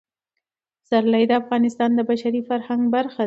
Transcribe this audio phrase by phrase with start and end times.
[0.81, 3.19] پسرلی د افغانستان د بشري فرهنګ برخه ده.